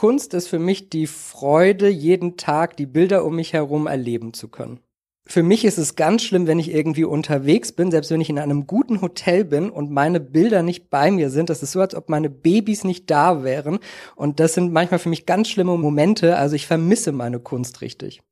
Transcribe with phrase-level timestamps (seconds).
[0.00, 4.48] Kunst ist für mich die Freude, jeden Tag die Bilder um mich herum erleben zu
[4.48, 4.80] können.
[5.26, 8.38] Für mich ist es ganz schlimm, wenn ich irgendwie unterwegs bin, selbst wenn ich in
[8.38, 11.50] einem guten Hotel bin und meine Bilder nicht bei mir sind.
[11.50, 13.78] Das ist so, als ob meine Babys nicht da wären.
[14.16, 16.36] Und das sind manchmal für mich ganz schlimme Momente.
[16.36, 18.22] Also ich vermisse meine Kunst richtig.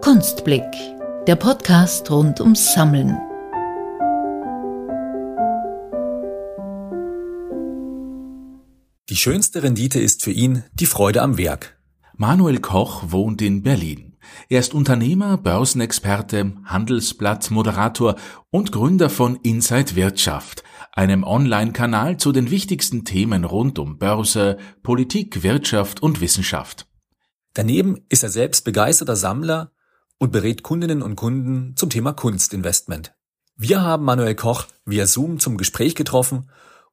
[0.00, 0.64] Kunstblick,
[1.28, 3.16] der Podcast rund ums Sammeln.
[9.10, 11.76] Die schönste Rendite ist für ihn die Freude am Werk.
[12.16, 14.16] Manuel Koch wohnt in Berlin.
[14.48, 18.14] Er ist Unternehmer, Börsenexperte, Handelsblatt-Moderator
[18.50, 25.42] und Gründer von Inside Wirtschaft, einem Online-Kanal zu den wichtigsten Themen rund um Börse, Politik,
[25.42, 26.86] Wirtschaft und Wissenschaft.
[27.54, 29.72] Daneben ist er selbst begeisterter Sammler
[30.18, 33.12] und berät Kundinnen und Kunden zum Thema Kunstinvestment.
[33.56, 36.48] Wir haben Manuel Koch via Zoom zum Gespräch getroffen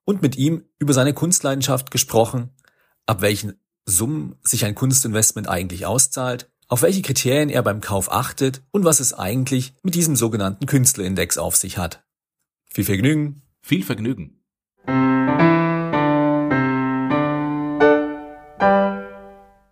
[0.07, 2.49] und mit ihm über seine Kunstleidenschaft gesprochen,
[3.05, 8.63] ab welchen Summen sich ein Kunstinvestment eigentlich auszahlt, auf welche Kriterien er beim Kauf achtet
[8.71, 12.05] und was es eigentlich mit diesem sogenannten Künstlerindex auf sich hat.
[12.73, 13.41] Viel Vergnügen.
[13.61, 14.41] Viel Vergnügen.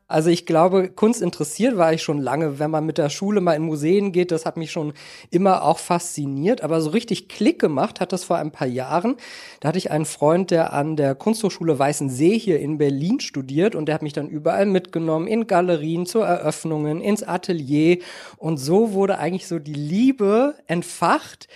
[0.07, 3.53] Also ich glaube, Kunst interessiert war ich schon lange, wenn man mit der Schule mal
[3.53, 4.93] in Museen geht, das hat mich schon
[5.31, 9.15] immer auch fasziniert, aber so richtig Klick gemacht hat das vor ein paar Jahren.
[9.61, 13.73] Da hatte ich einen Freund, der an der Kunsthochschule Weißensee hier in Berlin studiert.
[13.73, 17.97] Und der hat mich dann überall mitgenommen, in Galerien, zu Eröffnungen, ins Atelier.
[18.37, 21.47] Und so wurde eigentlich so die Liebe entfacht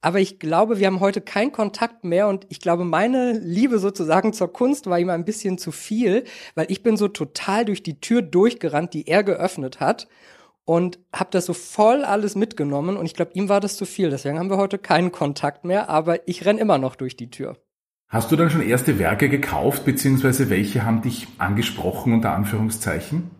[0.00, 4.32] aber ich glaube, wir haben heute keinen Kontakt mehr und ich glaube, meine Liebe sozusagen
[4.32, 8.00] zur Kunst war ihm ein bisschen zu viel, weil ich bin so total durch die
[8.00, 10.08] Tür durchgerannt, die er geöffnet hat
[10.64, 14.10] und habe das so voll alles mitgenommen und ich glaube, ihm war das zu viel.
[14.10, 17.56] Deswegen haben wir heute keinen Kontakt mehr, aber ich renn immer noch durch die Tür.
[18.08, 23.30] Hast du dann schon erste Werke gekauft, beziehungsweise welche haben dich angesprochen unter Anführungszeichen?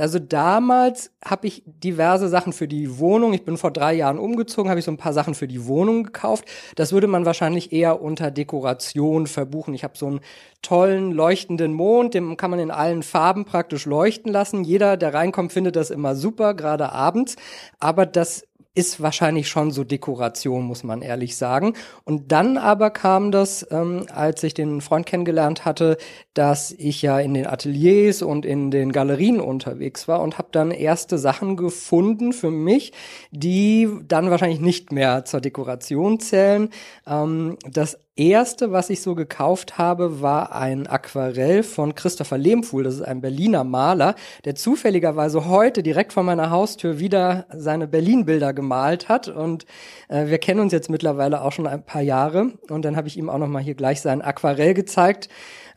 [0.00, 3.32] Also damals habe ich diverse Sachen für die Wohnung.
[3.32, 6.04] Ich bin vor drei Jahren umgezogen, habe ich so ein paar Sachen für die Wohnung
[6.04, 6.44] gekauft.
[6.74, 9.74] Das würde man wahrscheinlich eher unter Dekoration verbuchen.
[9.74, 10.20] Ich habe so einen
[10.62, 14.64] tollen leuchtenden Mond, den kann man in allen Farben praktisch leuchten lassen.
[14.64, 17.36] Jeder, der reinkommt, findet das immer super, gerade abends.
[17.78, 18.44] Aber das
[18.74, 21.74] ist wahrscheinlich schon so Dekoration, muss man ehrlich sagen.
[22.04, 25.96] Und dann aber kam das, ähm, als ich den Freund kennengelernt hatte,
[26.34, 30.70] dass ich ja in den Ateliers und in den Galerien unterwegs war und habe dann
[30.70, 32.92] erste Sachen gefunden für mich,
[33.32, 36.70] die dann wahrscheinlich nicht mehr zur Dekoration zählen.
[37.08, 37.98] Ähm, das
[38.28, 42.84] erste, was ich so gekauft habe, war ein Aquarell von Christopher Lehmfuhl.
[42.84, 44.14] Das ist ein Berliner Maler,
[44.44, 49.28] der zufälligerweise heute direkt vor meiner Haustür wieder seine Berlin-Bilder gemalt hat.
[49.28, 49.64] Und
[50.08, 52.52] äh, wir kennen uns jetzt mittlerweile auch schon ein paar Jahre.
[52.68, 55.28] Und dann habe ich ihm auch noch mal hier gleich sein Aquarell gezeigt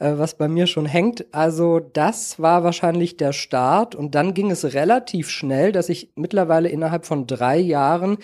[0.03, 1.25] äh, was bei mir schon hängt.
[1.33, 6.67] Also das war wahrscheinlich der Start und dann ging es relativ schnell, dass ich mittlerweile
[6.67, 8.17] innerhalb von drei Jahren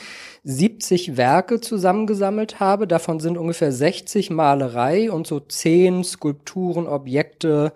[0.44, 2.86] 70 Werke zusammengesammelt habe.
[2.86, 7.72] Davon sind ungefähr 60 Malerei und so 10 Skulpturen, Objekte,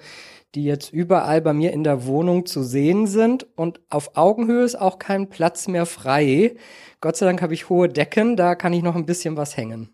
[0.53, 3.47] die jetzt überall bei mir in der Wohnung zu sehen sind.
[3.56, 6.56] Und auf Augenhöhe ist auch kein Platz mehr frei.
[7.00, 9.93] Gott sei Dank habe ich hohe Decken, da kann ich noch ein bisschen was hängen.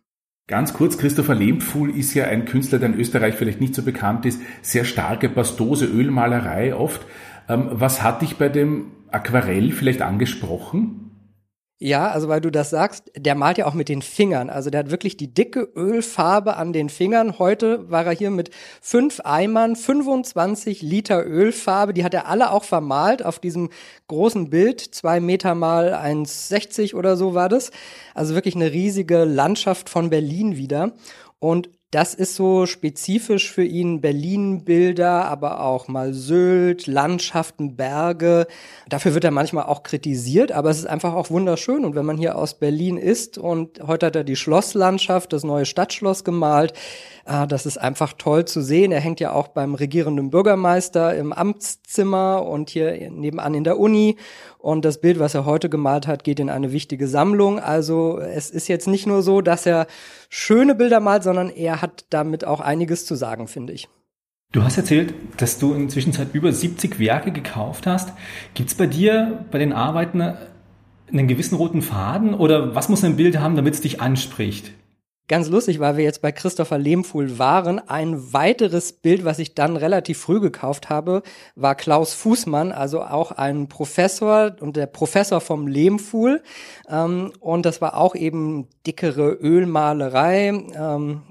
[0.50, 4.26] Ganz kurz, Christopher Lehmpfuhl ist ja ein Künstler, der in Österreich vielleicht nicht so bekannt
[4.26, 4.42] ist.
[4.64, 7.06] Sehr starke pastose Ölmalerei oft.
[7.48, 11.09] Ähm, was hat dich bei dem Aquarell vielleicht angesprochen?
[11.82, 14.50] Ja, also weil du das sagst, der malt ja auch mit den Fingern.
[14.50, 17.40] Also der hat wirklich die dicke Ölfarbe an den Fingern.
[17.40, 18.50] Heute war er hier mit
[18.82, 21.94] fünf Eimern, 25 Liter Ölfarbe.
[21.94, 23.70] Die hat er alle auch vermalt auf diesem
[24.08, 24.82] großen Bild.
[24.82, 27.72] Zwei Meter mal 1,60 oder so war das.
[28.14, 30.92] Also wirklich eine riesige Landschaft von Berlin wieder.
[31.40, 38.46] Und das ist so spezifisch für ihn Berlin-Bilder, aber auch mal Sylt, Landschaften, Berge.
[38.88, 41.86] Dafür wird er manchmal auch kritisiert, aber es ist einfach auch wunderschön.
[41.86, 45.66] Und wenn man hier aus Berlin ist und heute hat er die Schlosslandschaft, das neue
[45.66, 46.74] Stadtschloss gemalt,
[47.26, 48.92] äh, das ist einfach toll zu sehen.
[48.92, 54.18] Er hängt ja auch beim regierenden Bürgermeister im Amtszimmer und hier nebenan in der Uni.
[54.60, 57.60] Und das Bild, was er heute gemalt hat, geht in eine wichtige Sammlung.
[57.60, 59.88] Also es ist jetzt nicht nur so, dass er
[60.30, 63.88] schöne Bilder malt, sondern er hat damit auch einiges zu sagen, finde ich.
[64.52, 68.12] Du hast erzählt, dass du in Zwischenzeit über 70 Werke gekauft hast.
[68.54, 73.16] Gibt es bei dir bei den Arbeiten einen gewissen roten Faden oder was muss ein
[73.16, 74.74] Bild haben, damit es dich anspricht?
[75.30, 77.80] Ganz lustig, weil wir jetzt bei Christopher Lehmfuhl waren.
[77.88, 81.22] Ein weiteres Bild, was ich dann relativ früh gekauft habe,
[81.56, 86.42] war Klaus Fußmann, also auch ein Professor und der Professor vom Lehmfuhl.
[86.90, 90.50] Ähm, und das war auch eben dickere Ölmalerei.
[90.76, 91.22] Ähm,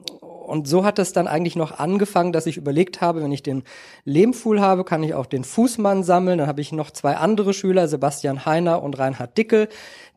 [0.48, 3.62] und so hat es dann eigentlich noch angefangen, dass ich überlegt habe, wenn ich den
[4.04, 6.38] Lehmfuhl habe, kann ich auch den Fußmann sammeln.
[6.38, 9.68] Dann habe ich noch zwei andere Schüler, Sebastian Heiner und Reinhard Dickel,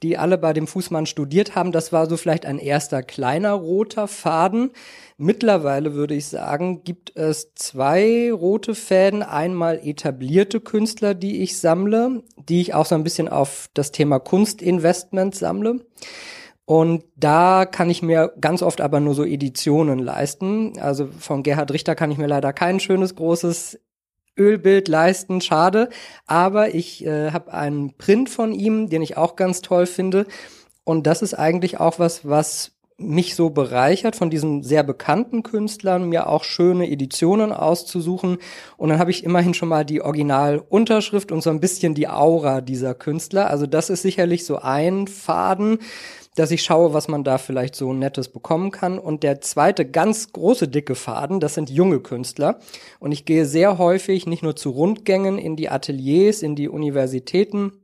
[0.02, 1.72] die alle bei dem Fußmann studiert haben.
[1.72, 4.72] Das war so vielleicht ein erster kleiner roter Faden.
[5.18, 9.22] Mittlerweile würde ich sagen, gibt es zwei rote Fäden.
[9.22, 14.20] Einmal etablierte Künstler, die ich sammle, die ich auch so ein bisschen auf das Thema
[14.20, 15.82] Kunstinvestment sammle.
[16.72, 20.80] Und da kann ich mir ganz oft aber nur so Editionen leisten.
[20.80, 23.78] Also von Gerhard Richter kann ich mir leider kein schönes großes
[24.40, 25.90] Ölbild leisten, schade.
[26.28, 30.28] Aber ich äh, habe einen Print von ihm, den ich auch ganz toll finde.
[30.86, 32.72] Und das ist eigentlich auch was, was
[33.02, 38.38] mich so bereichert, von diesen sehr bekannten Künstlern mir auch schöne Editionen auszusuchen.
[38.78, 42.62] Und dann habe ich immerhin schon mal die Originalunterschrift und so ein bisschen die Aura
[42.62, 43.50] dieser Künstler.
[43.50, 45.80] Also das ist sicherlich so ein Faden
[46.36, 48.98] dass ich schaue, was man da vielleicht so Nettes bekommen kann.
[48.98, 52.60] Und der zweite ganz große dicke Faden, das sind junge Künstler.
[53.00, 57.81] Und ich gehe sehr häufig nicht nur zu Rundgängen in die Ateliers, in die Universitäten,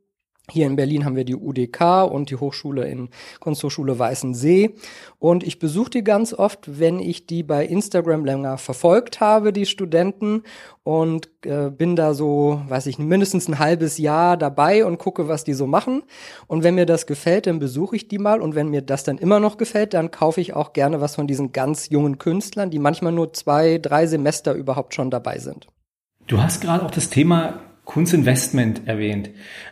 [0.50, 3.10] hier in Berlin haben wir die UDK und die Hochschule in
[3.40, 4.76] Kunsthochschule Weißensee.
[5.20, 9.66] Und ich besuche die ganz oft, wenn ich die bei Instagram länger verfolgt habe, die
[9.66, 10.44] Studenten.
[10.84, 15.44] Und äh, bin da so, weiß ich, mindestens ein halbes Jahr dabei und gucke, was
[15.44, 16.04] die so machen.
[16.48, 18.40] Und wenn mir das gefällt, dann besuche ich die mal.
[18.40, 21.28] Und wenn mir das dann immer noch gefällt, dann kaufe ich auch gerne was von
[21.28, 25.68] diesen ganz jungen Künstlern, die manchmal nur zwei, drei Semester überhaupt schon dabei sind.
[26.28, 29.32] Du hast gerade auch das Thema Kunstinvestment erwähnt.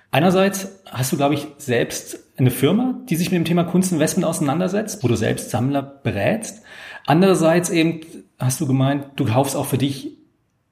[0.09, 5.03] Einerseits hast du, glaube ich, selbst eine Firma, die sich mit dem Thema Kunstinvestment auseinandersetzt,
[5.03, 6.63] wo du selbst Sammler berätst.
[7.05, 8.01] Andererseits eben
[8.39, 10.17] hast du gemeint, du kaufst auch für dich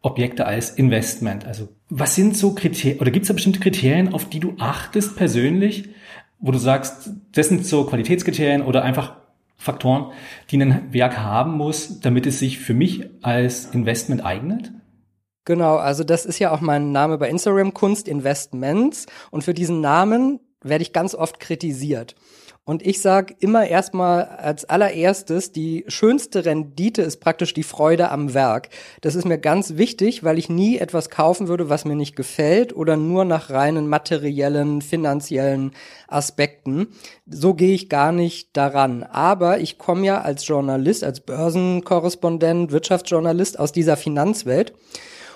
[0.01, 1.45] Objekte als Investment.
[1.45, 5.17] Also was sind so Kriterien oder gibt es da bestimmte Kriterien, auf die du achtest
[5.17, 5.89] persönlich,
[6.39, 9.17] wo du sagst, das sind so Qualitätskriterien oder einfach
[9.57, 10.11] Faktoren,
[10.49, 14.71] die ein Werk haben muss, damit es sich für mich als Investment eignet?
[15.45, 19.05] Genau, also das ist ja auch mein Name bei Instagram, Kunst Investments.
[19.31, 22.15] Und für diesen Namen werde ich ganz oft kritisiert.
[22.65, 28.33] Und ich sage immer erstmal als allererstes, die schönste Rendite ist praktisch die Freude am
[28.33, 28.69] Werk.
[29.01, 32.73] Das ist mir ganz wichtig, weil ich nie etwas kaufen würde, was mir nicht gefällt
[32.73, 35.71] oder nur nach reinen materiellen, finanziellen
[36.07, 36.87] Aspekten.
[37.27, 39.03] So gehe ich gar nicht daran.
[39.03, 44.71] Aber ich komme ja als Journalist, als Börsenkorrespondent, Wirtschaftsjournalist aus dieser Finanzwelt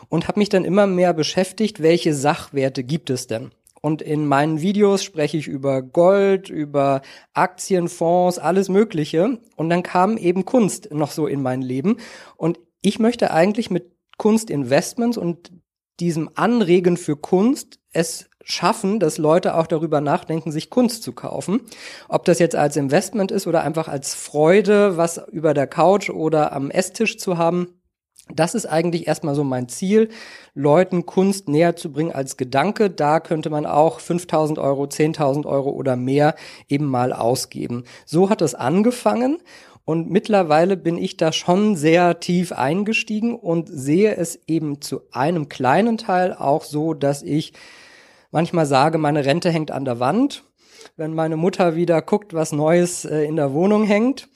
[0.10, 3.52] und habe mich dann immer mehr beschäftigt, welche Sachwerte gibt es denn?
[3.82, 7.02] Und in meinen Videos spreche ich über Gold, über
[7.34, 9.40] Aktienfonds, alles Mögliche.
[9.56, 11.98] Und dann kam eben Kunst noch so in mein Leben.
[12.36, 15.52] Und ich möchte eigentlich mit Kunstinvestments und
[16.00, 21.62] diesem Anregen für Kunst es schaffen, dass Leute auch darüber nachdenken, sich Kunst zu kaufen.
[22.08, 26.54] Ob das jetzt als Investment ist oder einfach als Freude, was über der Couch oder
[26.54, 27.77] am Esstisch zu haben.
[28.34, 30.10] Das ist eigentlich erstmal so mein Ziel,
[30.54, 32.90] Leuten Kunst näher zu bringen als Gedanke.
[32.90, 36.36] Da könnte man auch 5000 Euro, 10.000 Euro oder mehr
[36.68, 37.84] eben mal ausgeben.
[38.06, 39.40] So hat es angefangen.
[39.86, 45.48] Und mittlerweile bin ich da schon sehr tief eingestiegen und sehe es eben zu einem
[45.48, 47.54] kleinen Teil auch so, dass ich
[48.32, 50.44] manchmal sage, meine Rente hängt an der Wand.
[50.98, 54.28] Wenn meine Mutter wieder guckt, was Neues äh, in der Wohnung hängt,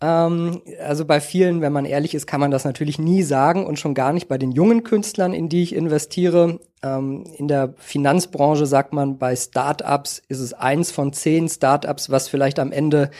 [0.00, 3.78] ähm, also bei vielen, wenn man ehrlich ist, kann man das natürlich nie sagen und
[3.78, 6.60] schon gar nicht bei den jungen Künstlern, in die ich investiere.
[6.82, 12.28] Ähm, in der Finanzbranche sagt man, bei Startups ist es eins von zehn Startups, was
[12.28, 13.10] vielleicht am Ende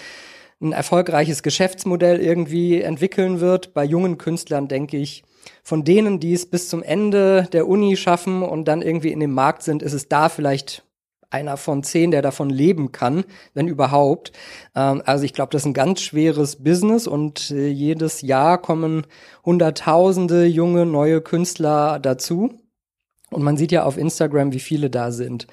[0.63, 3.73] ein erfolgreiches Geschäftsmodell irgendwie entwickeln wird.
[3.75, 5.25] Bei jungen Künstlern denke ich,
[5.63, 9.33] von denen, die es bis zum Ende der Uni schaffen und dann irgendwie in dem
[9.33, 10.85] Markt sind, ist es da vielleicht
[11.31, 14.33] einer von zehn, der davon leben kann, wenn überhaupt.
[14.75, 19.07] Ähm, also ich glaube, das ist ein ganz schweres Business und äh, jedes Jahr kommen
[19.45, 22.61] Hunderttausende junge neue Künstler dazu.
[23.31, 25.47] Und man sieht ja auf Instagram, wie viele da sind.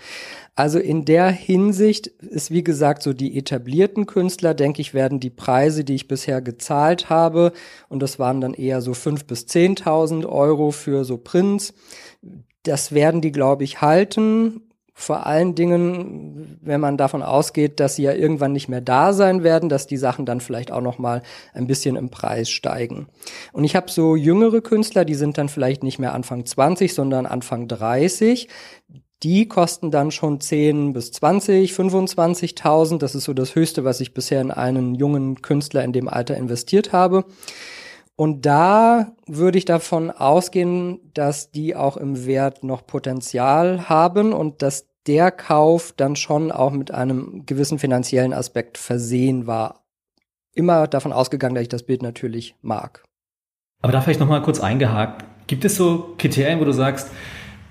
[0.55, 5.29] Also in der Hinsicht ist, wie gesagt, so die etablierten Künstler, denke ich, werden die
[5.29, 7.53] Preise, die ich bisher gezahlt habe,
[7.89, 11.75] und das waren dann eher so fünf bis zehntausend Euro für so Prints,
[12.63, 14.61] das werden die, glaube ich, halten.
[14.99, 19.43] Vor allen Dingen, wenn man davon ausgeht, dass sie ja irgendwann nicht mehr da sein
[19.43, 21.21] werden, dass die Sachen dann vielleicht auch noch mal
[21.53, 23.07] ein bisschen im Preis steigen.
[23.53, 27.27] Und ich habe so jüngere Künstler, die sind dann vielleicht nicht mehr Anfang 20, sondern
[27.27, 28.49] Anfang 30.
[29.21, 32.97] die kosten dann schon 10 bis 20, 25.000.
[32.97, 36.35] Das ist so das Höchste, was ich bisher in einen jungen Künstler in dem Alter
[36.35, 37.23] investiert habe.
[38.17, 44.63] Und da würde ich davon ausgehen, dass die auch im Wert noch Potenzial haben und
[44.63, 49.85] dass der Kauf dann schon auch mit einem gewissen finanziellen Aspekt versehen war.
[50.55, 53.03] Immer davon ausgegangen, dass ich das Bild natürlich mag.
[53.83, 55.23] Aber da vielleicht nochmal kurz eingehakt.
[55.45, 57.11] Gibt es so Kriterien, wo du sagst,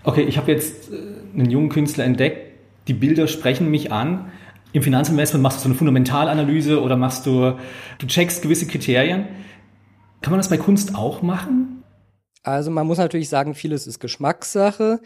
[0.05, 0.97] okay, ich habe jetzt äh,
[1.35, 2.53] einen jungen Künstler entdeckt,
[2.87, 4.31] die Bilder sprechen mich an.
[4.73, 7.59] Im Finanzinvestment machst du so eine Fundamentalanalyse oder machst du,
[7.99, 9.27] du checkst gewisse Kriterien.
[10.23, 11.83] Kann man das bei Kunst auch machen?
[12.43, 15.01] Also man muss natürlich sagen, vieles ist Geschmackssache.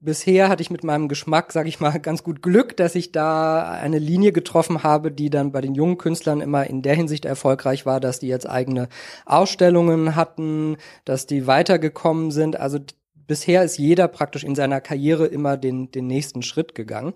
[0.00, 3.70] Bisher hatte ich mit meinem Geschmack, sage ich mal, ganz gut Glück, dass ich da
[3.70, 7.86] eine Linie getroffen habe, die dann bei den jungen Künstlern immer in der Hinsicht erfolgreich
[7.86, 8.88] war, dass die jetzt eigene
[9.24, 12.60] Ausstellungen hatten, dass die weitergekommen sind.
[12.60, 12.80] Also
[13.14, 17.14] bisher ist jeder praktisch in seiner Karriere immer den, den nächsten Schritt gegangen.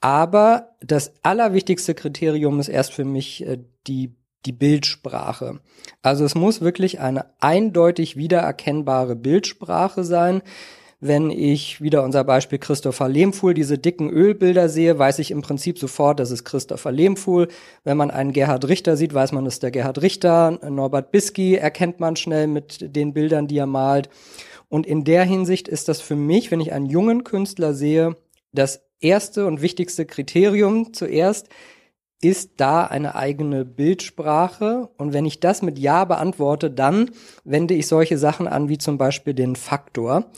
[0.00, 4.14] Aber das allerwichtigste Kriterium ist erst für mich äh, die,
[4.46, 5.60] die Bildsprache.
[6.02, 10.42] Also es muss wirklich eine eindeutig wiedererkennbare Bildsprache sein.
[11.04, 15.78] Wenn ich wieder unser Beispiel Christopher Lehmfuhl, diese dicken Ölbilder sehe, weiß ich im Prinzip
[15.78, 17.48] sofort, das ist Christopher Lehmfuhl.
[17.82, 20.60] Wenn man einen Gerhard Richter sieht, weiß man, das ist der Gerhard Richter.
[20.68, 24.10] Norbert Bisky erkennt man schnell mit den Bildern, die er malt.
[24.68, 28.16] Und in der Hinsicht ist das für mich, wenn ich einen jungen Künstler sehe,
[28.52, 31.48] das erste und wichtigste Kriterium zuerst,
[32.22, 34.88] ist da eine eigene Bildsprache?
[34.96, 37.10] Und wenn ich das mit Ja beantworte, dann
[37.44, 40.30] wende ich solche Sachen an, wie zum Beispiel den Faktor,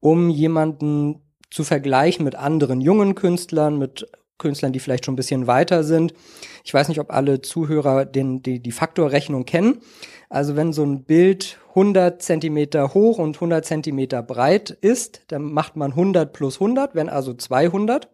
[0.00, 1.20] um jemanden
[1.50, 4.08] zu vergleichen mit anderen jungen Künstlern, mit
[4.38, 6.14] Künstlern, die vielleicht schon ein bisschen weiter sind.
[6.64, 9.80] Ich weiß nicht, ob alle Zuhörer den, die, die Faktorrechnung kennen.
[10.28, 15.76] Also wenn so ein Bild 100 Zentimeter hoch und 100 Zentimeter breit ist, dann macht
[15.76, 18.08] man 100 plus 100, wenn also 200.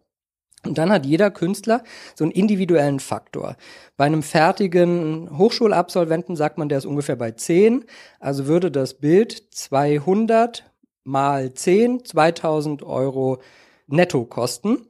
[0.69, 1.83] Und dann hat jeder Künstler
[2.15, 3.57] so einen individuellen Faktor.
[3.97, 7.85] Bei einem fertigen Hochschulabsolventen sagt man, der ist ungefähr bei 10.
[8.21, 10.71] Also würde das Bild 200
[11.05, 13.41] mal 10, 2000 Euro
[13.87, 14.88] netto kosten.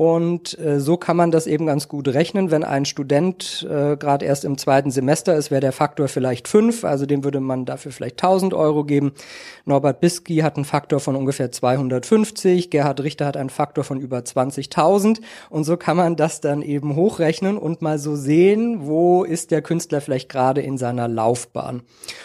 [0.00, 2.50] Und äh, so kann man das eben ganz gut rechnen.
[2.50, 6.86] Wenn ein Student äh, gerade erst im zweiten Semester ist, wäre der Faktor vielleicht fünf,
[6.86, 9.12] also dem würde man dafür vielleicht 1000 Euro geben.
[9.66, 14.20] Norbert Bisky hat einen Faktor von ungefähr 250, Gerhard Richter hat einen Faktor von über
[14.20, 19.50] 20.000 und so kann man das dann eben hochrechnen und mal so sehen, wo ist
[19.50, 21.82] der Künstler vielleicht gerade in seiner Laufbahn.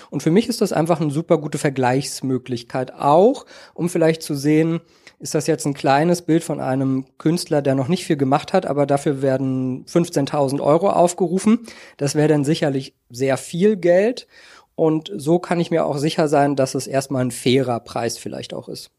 [0.09, 4.79] Und für mich ist das einfach eine super gute Vergleichsmöglichkeit auch, um vielleicht zu sehen,
[5.25, 8.67] ist das jetzt ein kleines Bild von einem Künstler, der noch nicht viel gemacht hat,
[8.67, 11.61] aber dafür werden 15.000 Euro aufgerufen.
[11.97, 14.27] Das wäre dann sicherlich sehr viel Geld.
[14.75, 18.53] Und so kann ich mir auch sicher sein, dass es erstmal ein fairer Preis vielleicht
[18.53, 18.91] auch ist.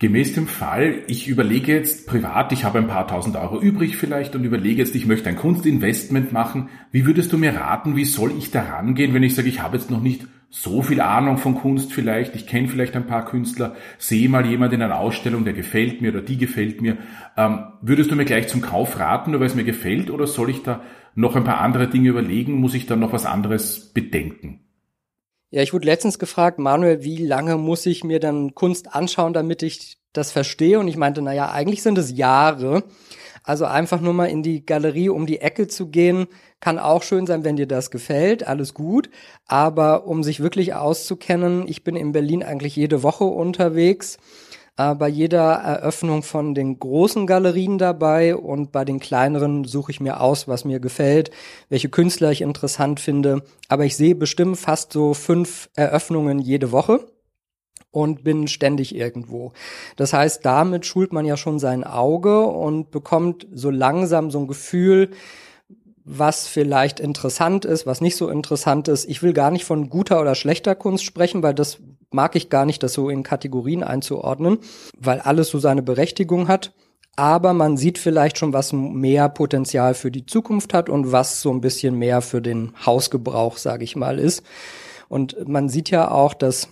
[0.00, 4.36] Gemäß dem Fall, ich überlege jetzt privat, ich habe ein paar tausend Euro übrig vielleicht
[4.36, 6.68] und überlege jetzt, ich möchte ein Kunstinvestment machen.
[6.90, 9.78] Wie würdest du mir raten, wie soll ich da rangehen, wenn ich sage, ich habe
[9.78, 13.74] jetzt noch nicht so viel Ahnung von Kunst vielleicht, ich kenne vielleicht ein paar Künstler,
[13.98, 16.96] sehe mal jemand in einer Ausstellung, der gefällt mir oder die gefällt mir.
[17.36, 20.50] Ähm, würdest du mir gleich zum Kauf raten, nur weil es mir gefällt, oder soll
[20.50, 20.80] ich da
[21.16, 22.54] noch ein paar andere Dinge überlegen?
[22.54, 24.63] Muss ich da noch was anderes bedenken?
[25.54, 29.62] Ja, ich wurde letztens gefragt, Manuel, wie lange muss ich mir dann Kunst anschauen, damit
[29.62, 30.80] ich das verstehe?
[30.80, 32.82] Und ich meinte, na ja, eigentlich sind es Jahre.
[33.44, 36.26] Also einfach nur mal in die Galerie um die Ecke zu gehen,
[36.58, 39.10] kann auch schön sein, wenn dir das gefällt, alles gut.
[39.46, 44.18] Aber um sich wirklich auszukennen, ich bin in Berlin eigentlich jede Woche unterwegs
[44.76, 50.00] äh, bei jeder Eröffnung von den großen Galerien dabei und bei den kleineren suche ich
[50.00, 51.30] mir aus, was mir gefällt,
[51.68, 53.42] welche Künstler ich interessant finde.
[53.68, 57.06] Aber ich sehe bestimmt fast so fünf Eröffnungen jede Woche
[57.90, 59.52] und bin ständig irgendwo.
[59.96, 64.48] Das heißt, damit schult man ja schon sein Auge und bekommt so langsam so ein
[64.48, 65.10] Gefühl,
[66.04, 69.08] was vielleicht interessant ist, was nicht so interessant ist.
[69.08, 71.78] Ich will gar nicht von guter oder schlechter Kunst sprechen, weil das
[72.10, 74.58] mag ich gar nicht, das so in Kategorien einzuordnen,
[74.98, 76.72] weil alles so seine Berechtigung hat.
[77.16, 81.50] Aber man sieht vielleicht schon, was mehr Potenzial für die Zukunft hat und was so
[81.52, 84.42] ein bisschen mehr für den Hausgebrauch, sage ich mal, ist.
[85.08, 86.68] Und man sieht ja auch, dass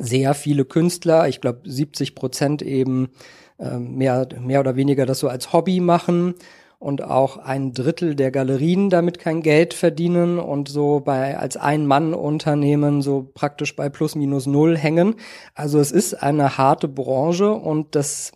[0.00, 3.10] sehr viele Künstler, ich glaube 70 Prozent eben
[3.58, 6.34] äh, mehr, mehr oder weniger das so als Hobby machen
[6.78, 13.02] und auch ein Drittel der Galerien damit kein Geld verdienen und so bei als Ein-Mann-Unternehmen
[13.02, 15.16] so praktisch bei plus minus null hängen.
[15.54, 18.32] Also es ist eine harte Branche und das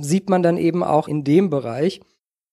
[0.00, 2.00] sieht man dann eben auch in dem Bereich.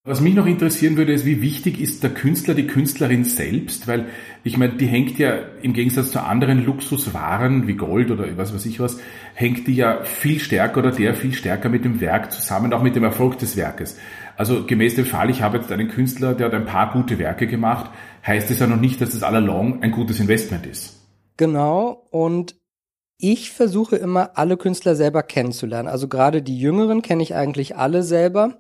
[0.04, 3.90] Was mich noch interessieren würde, ist, wie wichtig ist der Künstler, die Künstlerin selbst?
[3.90, 4.06] Weil
[4.46, 8.66] ich meine, die hängt ja im Gegensatz zu anderen Luxuswaren wie Gold oder was weiß
[8.68, 9.02] ich was,
[9.34, 12.96] hängt die ja viel stärker oder der viel stärker mit dem Werk zusammen, auch mit
[12.96, 13.98] dem Erfolg des Werkes.
[14.38, 17.48] Also gemäß dem Fall, ich habe jetzt einen Künstler, der hat ein paar gute Werke
[17.48, 17.90] gemacht,
[18.26, 20.94] heißt es ja noch nicht, dass es allalong ein gutes Investment ist.
[21.38, 22.06] Genau.
[22.12, 22.56] Und
[23.18, 25.90] ich versuche immer, alle Künstler selber kennenzulernen.
[25.90, 28.60] Also gerade die Jüngeren kenne ich eigentlich alle selber.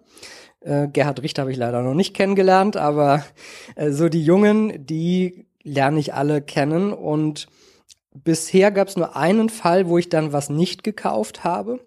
[0.61, 3.23] Äh, Gerhard Richter habe ich leider noch nicht kennengelernt, aber
[3.75, 6.91] äh, so die Jungen, die lerne ich alle kennen.
[6.91, 7.45] Und
[8.15, 11.79] bisher gab es nur einen Fall, wo ich dann was nicht gekauft habe,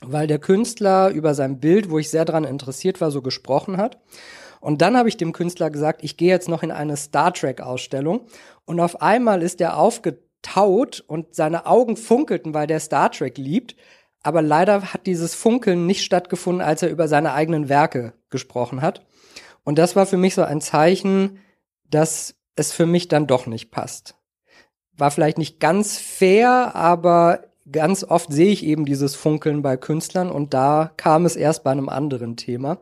[0.00, 3.98] weil der Künstler über sein Bild, wo ich sehr daran interessiert war, so gesprochen hat.
[4.60, 7.60] Und dann habe ich dem Künstler gesagt, ich gehe jetzt noch in eine Star Trek
[7.60, 8.26] Ausstellung.
[8.64, 13.74] Und auf einmal ist er aufgetaut und seine Augen funkelten, weil der Star Trek liebt.
[14.22, 19.06] Aber leider hat dieses Funkeln nicht stattgefunden, als er über seine eigenen Werke gesprochen hat.
[19.64, 21.38] Und das war für mich so ein Zeichen,
[21.88, 24.16] dass es für mich dann doch nicht passt.
[24.96, 30.30] War vielleicht nicht ganz fair, aber ganz oft sehe ich eben dieses Funkeln bei Künstlern
[30.30, 32.78] und da kam es erst bei einem anderen Thema.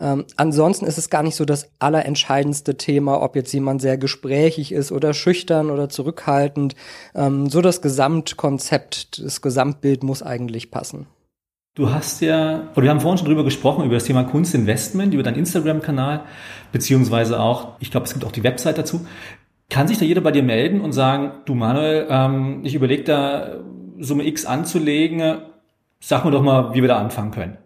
[0.00, 4.72] Ähm, ansonsten ist es gar nicht so das allerentscheidendste Thema, ob jetzt jemand sehr gesprächig
[4.72, 6.74] ist oder schüchtern oder zurückhaltend.
[7.14, 11.06] Ähm, so das Gesamtkonzept, das Gesamtbild muss eigentlich passen.
[11.76, 15.22] Du hast ja, oder wir haben vorhin schon drüber gesprochen, über das Thema Kunstinvestment, über
[15.22, 16.24] deinen Instagram-Kanal,
[16.72, 19.06] beziehungsweise auch, ich glaube, es gibt auch die Website dazu.
[19.68, 23.60] Kann sich da jeder bei dir melden und sagen, du Manuel, ähm, ich überlege da
[24.00, 25.42] Summe X anzulegen,
[26.00, 27.58] sag mir doch mal, wie wir da anfangen können.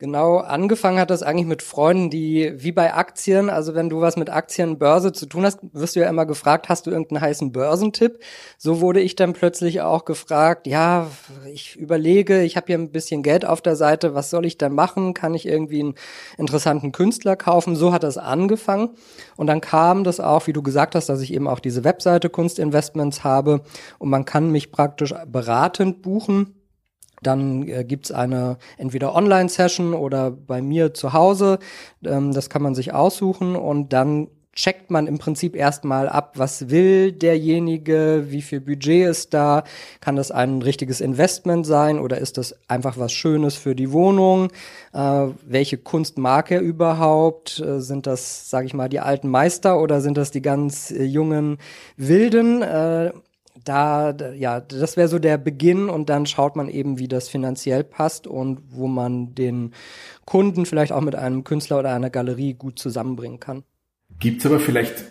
[0.00, 4.16] Genau, angefangen hat das eigentlich mit Freunden, die wie bei Aktien, also wenn du was
[4.16, 7.52] mit Aktien, Börse zu tun hast, wirst du ja immer gefragt, hast du irgendeinen heißen
[7.52, 8.18] Börsentipp?
[8.56, 11.08] So wurde ich dann plötzlich auch gefragt, ja,
[11.52, 14.72] ich überlege, ich habe hier ein bisschen Geld auf der Seite, was soll ich denn
[14.72, 15.12] machen?
[15.12, 15.94] Kann ich irgendwie einen
[16.38, 17.76] interessanten Künstler kaufen?
[17.76, 18.94] So hat das angefangen.
[19.36, 22.30] Und dann kam das auch, wie du gesagt hast, dass ich eben auch diese Webseite
[22.30, 23.60] Kunstinvestments habe
[23.98, 26.54] und man kann mich praktisch beratend buchen
[27.22, 31.58] dann äh, gibt's eine entweder Online-Session oder bei mir zu Hause.
[32.04, 36.70] Ähm, das kann man sich aussuchen und dann checkt man im Prinzip erstmal ab, was
[36.70, 39.64] will derjenige, wie viel Budget ist da,
[40.00, 44.50] kann das ein richtiges Investment sein oder ist das einfach was Schönes für die Wohnung,
[44.92, 49.80] äh, welche Kunst mag er überhaupt, äh, sind das, sage ich mal, die alten Meister
[49.80, 51.58] oder sind das die ganz äh, jungen
[51.96, 53.12] Wilden, äh,
[53.64, 57.84] da, ja, das wäre so der Beginn und dann schaut man eben, wie das finanziell
[57.84, 59.72] passt und wo man den
[60.24, 63.64] Kunden vielleicht auch mit einem Künstler oder einer Galerie gut zusammenbringen kann.
[64.18, 65.04] Gibt es aber vielleicht,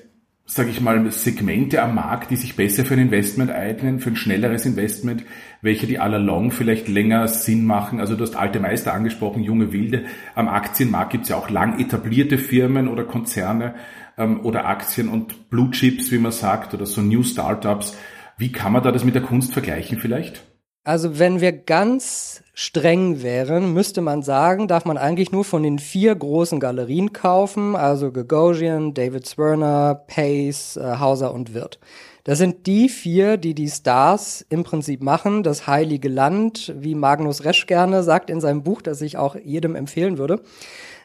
[0.45, 4.15] sage ich mal, Segmente am Markt, die sich besser für ein Investment eignen, für ein
[4.15, 5.23] schnelleres Investment,
[5.61, 7.99] welche die allalong vielleicht länger Sinn machen?
[7.99, 10.05] Also du hast alte Meister angesprochen, junge Wilde.
[10.35, 13.75] Am Aktienmarkt gibt es ja auch lang etablierte Firmen oder Konzerne
[14.17, 17.97] ähm, oder Aktien und Blue Chips, wie man sagt, oder so New Startups.
[18.39, 20.45] Wie kann man da das mit der Kunst vergleichen vielleicht?
[20.85, 25.77] Also wenn wir ganz streng wären, müsste man sagen, darf man eigentlich nur von den
[25.77, 31.79] vier großen Galerien kaufen, also Gagosian, David Swerner, Pace, äh, Hauser und Wirth.
[32.23, 37.43] Das sind die vier, die die Stars im Prinzip machen, das heilige Land, wie Magnus
[37.43, 40.41] Resch gerne sagt in seinem Buch, das ich auch jedem empfehlen würde.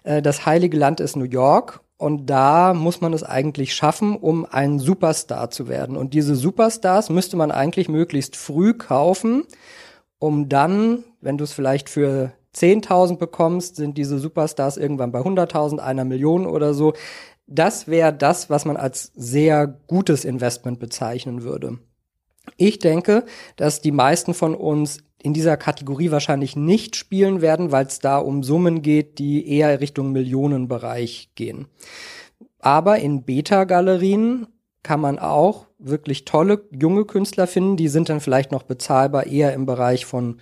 [0.05, 4.45] Äh, das heilige Land ist New York und da muss man es eigentlich schaffen, um
[4.45, 5.97] ein Superstar zu werden.
[5.97, 9.45] Und diese Superstars müsste man eigentlich möglichst früh kaufen,
[10.19, 15.79] um dann, wenn du es vielleicht für 10.000 bekommst, sind diese Superstars irgendwann bei 100.000,
[15.79, 16.95] einer Million oder so.
[17.47, 21.79] Das wäre das, was man als sehr gutes Investment bezeichnen würde.
[22.57, 23.25] Ich denke,
[23.57, 28.19] dass die meisten von uns in dieser Kategorie wahrscheinlich nicht spielen werden, weil es da
[28.19, 31.67] um Summen geht, die eher Richtung Millionenbereich gehen.
[32.59, 34.47] Aber in Beta-Galerien
[34.83, 39.55] kann man auch wirklich tolle junge Künstler finden, die sind dann vielleicht noch bezahlbar eher
[39.55, 40.41] im Bereich von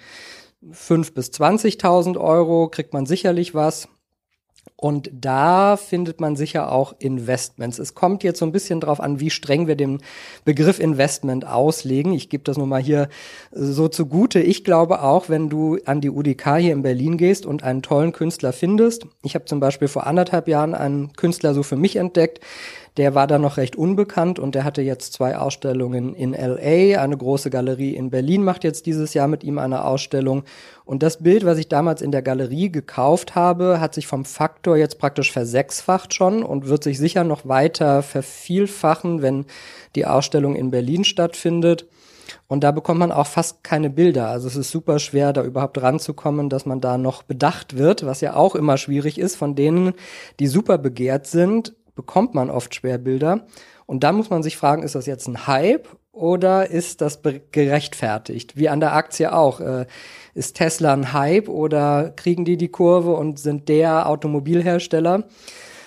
[0.72, 3.88] 5 bis 20.000 Euro, kriegt man sicherlich was.
[4.82, 7.78] Und da findet man sicher auch Investments.
[7.78, 10.00] Es kommt jetzt so ein bisschen drauf an, wie streng wir den
[10.44, 12.12] Begriff Investment auslegen.
[12.12, 13.08] Ich gebe das nur mal hier
[13.52, 14.40] so zugute.
[14.40, 18.10] Ich glaube auch, wenn du an die UDK hier in Berlin gehst und einen tollen
[18.10, 19.06] Künstler findest.
[19.22, 22.40] Ich habe zum Beispiel vor anderthalb Jahren einen Künstler so für mich entdeckt,
[22.96, 27.00] der war da noch recht unbekannt und der hatte jetzt zwei Ausstellungen in LA.
[27.00, 30.44] Eine große Galerie in Berlin macht jetzt dieses Jahr mit ihm eine Ausstellung.
[30.84, 34.76] Und das Bild, was ich damals in der Galerie gekauft habe, hat sich vom Faktor
[34.76, 39.46] jetzt praktisch versechsfacht schon und wird sich sicher noch weiter vervielfachen, wenn
[39.94, 41.86] die Ausstellung in Berlin stattfindet.
[42.46, 44.28] Und da bekommt man auch fast keine Bilder.
[44.28, 48.20] Also es ist super schwer, da überhaupt ranzukommen, dass man da noch bedacht wird, was
[48.20, 49.36] ja auch immer schwierig ist.
[49.36, 49.94] Von denen,
[50.40, 53.46] die super begehrt sind, bekommt man oft schwer Bilder.
[53.86, 58.56] Und da muss man sich fragen, ist das jetzt ein Hype oder ist das gerechtfertigt?
[58.56, 59.60] Wie an der Aktie auch.
[59.60, 59.86] Äh,
[60.34, 65.24] ist Tesla ein Hype oder kriegen die die Kurve und sind der Automobilhersteller?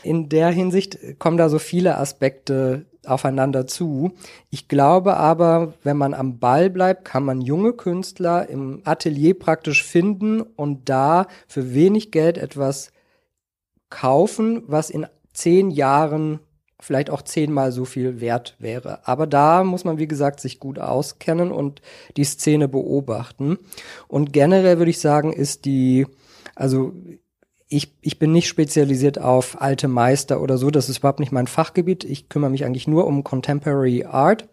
[0.04, 4.14] In der Hinsicht kommen da so viele Aspekte aufeinander zu.
[4.50, 9.84] Ich glaube aber, wenn man am Ball bleibt, kann man junge Künstler im Atelier praktisch
[9.84, 12.92] finden und da für wenig Geld etwas
[13.90, 16.40] kaufen, was in zehn Jahren
[16.80, 19.08] vielleicht auch zehnmal so viel wert wäre.
[19.08, 21.82] Aber da muss man, wie gesagt, sich gut auskennen und
[22.18, 23.58] die Szene beobachten.
[24.08, 26.06] Und generell würde ich sagen, ist die,
[26.54, 26.94] also
[27.68, 31.48] ich, ich bin nicht spezialisiert auf alte Meister oder so, das ist überhaupt nicht mein
[31.48, 32.04] Fachgebiet.
[32.04, 34.48] Ich kümmere mich eigentlich nur um Contemporary Art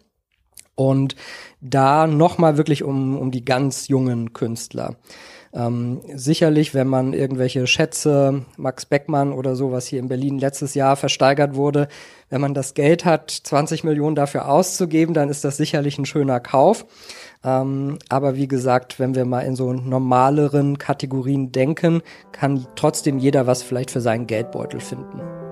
[0.75, 1.15] und
[1.61, 4.95] da nochmal wirklich um, um die ganz jungen Künstler.
[5.55, 10.73] Ähm, sicherlich, wenn man irgendwelche Schätze, Max Beckmann oder so, was hier in Berlin letztes
[10.73, 11.87] Jahr versteigert wurde,
[12.29, 16.39] wenn man das Geld hat, 20 Millionen dafür auszugeben, dann ist das sicherlich ein schöner
[16.39, 16.85] Kauf.
[17.43, 23.45] Ähm, aber wie gesagt, wenn wir mal in so normaleren Kategorien denken, kann trotzdem jeder
[23.45, 25.42] was vielleicht für seinen Geldbeutel finden.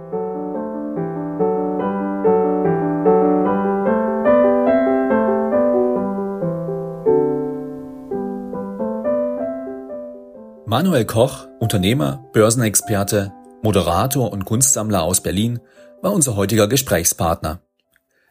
[10.71, 15.59] Manuel Koch, Unternehmer, Börsenexperte, Moderator und Kunstsammler aus Berlin,
[16.01, 17.61] war unser heutiger Gesprächspartner.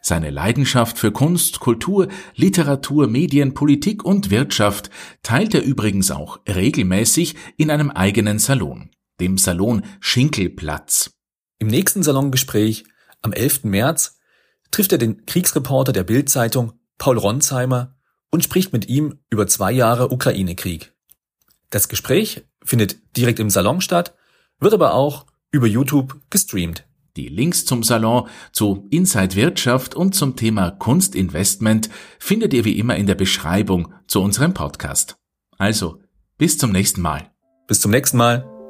[0.01, 4.89] Seine Leidenschaft für Kunst, Kultur, Literatur, Medien, Politik und Wirtschaft
[5.21, 11.11] teilt er übrigens auch regelmäßig in einem eigenen Salon, dem Salon Schinkelplatz.
[11.59, 12.85] Im nächsten Salongespräch
[13.21, 13.65] am 11.
[13.65, 14.17] März
[14.71, 17.99] trifft er den Kriegsreporter der Bildzeitung Paul Ronsheimer
[18.31, 20.91] und spricht mit ihm über zwei Jahre Ukraine-Krieg.
[21.71, 24.13] Das Gespräch findet direkt im Salon statt,
[24.59, 26.85] wird aber auch über YouTube gestreamt.
[27.17, 32.95] Die Links zum Salon, zu Inside Wirtschaft und zum Thema Kunstinvestment findet ihr wie immer
[32.95, 35.17] in der Beschreibung zu unserem Podcast.
[35.57, 35.99] Also,
[36.37, 37.31] bis zum nächsten Mal.
[37.67, 38.60] Bis zum nächsten Mal.